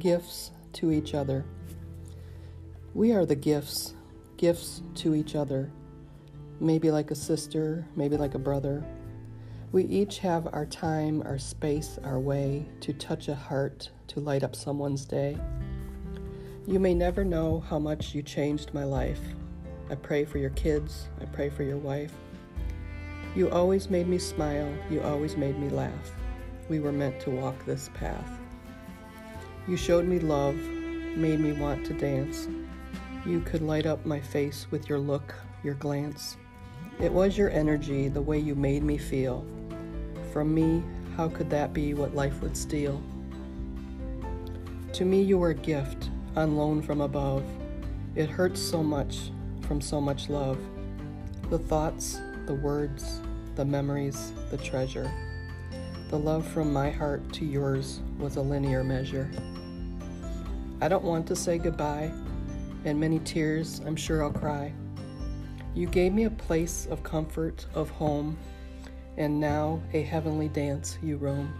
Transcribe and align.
Gifts 0.00 0.50
to 0.72 0.92
each 0.92 1.12
other. 1.12 1.44
We 2.94 3.12
are 3.12 3.26
the 3.26 3.34
gifts, 3.34 3.94
gifts 4.38 4.80
to 4.94 5.14
each 5.14 5.34
other. 5.34 5.70
Maybe 6.58 6.90
like 6.90 7.10
a 7.10 7.14
sister, 7.14 7.86
maybe 7.96 8.16
like 8.16 8.34
a 8.34 8.38
brother. 8.38 8.82
We 9.72 9.84
each 9.84 10.18
have 10.20 10.48
our 10.54 10.64
time, 10.64 11.22
our 11.26 11.38
space, 11.38 11.98
our 12.02 12.18
way 12.18 12.66
to 12.80 12.94
touch 12.94 13.28
a 13.28 13.34
heart, 13.34 13.90
to 14.06 14.20
light 14.20 14.42
up 14.42 14.56
someone's 14.56 15.04
day. 15.04 15.36
You 16.66 16.80
may 16.80 16.94
never 16.94 17.22
know 17.22 17.60
how 17.68 17.78
much 17.78 18.14
you 18.14 18.22
changed 18.22 18.72
my 18.72 18.84
life. 18.84 19.20
I 19.90 19.96
pray 19.96 20.24
for 20.24 20.38
your 20.38 20.50
kids, 20.50 21.08
I 21.20 21.26
pray 21.26 21.50
for 21.50 21.62
your 21.62 21.76
wife. 21.76 22.14
You 23.36 23.50
always 23.50 23.90
made 23.90 24.08
me 24.08 24.16
smile, 24.16 24.72
you 24.90 25.02
always 25.02 25.36
made 25.36 25.58
me 25.58 25.68
laugh. 25.68 26.12
We 26.70 26.80
were 26.80 26.90
meant 26.90 27.20
to 27.20 27.30
walk 27.30 27.66
this 27.66 27.90
path. 27.92 28.40
You 29.68 29.76
showed 29.76 30.04
me 30.04 30.18
love, 30.18 30.56
made 30.56 31.40
me 31.40 31.52
want 31.52 31.84
to 31.86 31.94
dance. 31.94 32.48
You 33.26 33.40
could 33.40 33.62
light 33.62 33.86
up 33.86 34.04
my 34.06 34.20
face 34.20 34.66
with 34.70 34.88
your 34.88 34.98
look, 34.98 35.34
your 35.62 35.74
glance. 35.74 36.36
It 36.98 37.12
was 37.12 37.36
your 37.36 37.50
energy, 37.50 38.08
the 38.08 38.22
way 38.22 38.38
you 38.38 38.54
made 38.54 38.82
me 38.82 38.98
feel. 38.98 39.44
From 40.32 40.54
me, 40.54 40.82
how 41.16 41.28
could 41.28 41.50
that 41.50 41.72
be 41.72 41.94
what 41.94 42.14
life 42.14 42.40
would 42.40 42.56
steal? 42.56 43.00
To 44.94 45.04
me, 45.04 45.22
you 45.22 45.38
were 45.38 45.50
a 45.50 45.54
gift, 45.54 46.10
on 46.36 46.56
loan 46.56 46.82
from 46.82 47.00
above. 47.00 47.44
It 48.14 48.28
hurts 48.28 48.60
so 48.60 48.82
much 48.82 49.30
from 49.62 49.80
so 49.80 50.00
much 50.00 50.28
love. 50.28 50.58
The 51.48 51.58
thoughts, 51.58 52.20
the 52.46 52.54
words, 52.54 53.20
the 53.54 53.64
memories, 53.64 54.32
the 54.50 54.56
treasure. 54.56 55.10
The 56.10 56.18
love 56.18 56.44
from 56.44 56.72
my 56.72 56.90
heart 56.90 57.32
to 57.34 57.44
yours 57.44 58.00
was 58.18 58.34
a 58.34 58.40
linear 58.40 58.82
measure. 58.82 59.30
I 60.80 60.88
don't 60.88 61.04
want 61.04 61.24
to 61.28 61.36
say 61.36 61.56
goodbye, 61.56 62.10
and 62.84 62.98
many 62.98 63.20
tears 63.20 63.80
I'm 63.86 63.94
sure 63.94 64.24
I'll 64.24 64.32
cry. 64.32 64.72
You 65.72 65.86
gave 65.86 66.12
me 66.12 66.24
a 66.24 66.30
place 66.30 66.88
of 66.90 67.04
comfort, 67.04 67.64
of 67.74 67.90
home, 67.90 68.36
and 69.18 69.38
now 69.38 69.80
a 69.92 70.02
heavenly 70.02 70.48
dance 70.48 70.98
you 71.00 71.16
roam. 71.16 71.54